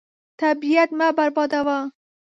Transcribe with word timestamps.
طبیعت 0.41 0.89
مه 0.99 1.07
بربادوه. 1.17 1.79